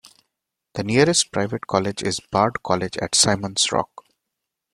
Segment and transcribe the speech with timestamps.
[0.73, 4.03] The nearest private college is Bard College at Simon's Rock.